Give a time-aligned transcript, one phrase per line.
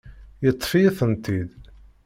[0.45, 1.49] Yeṭṭef-iyi-tent-id.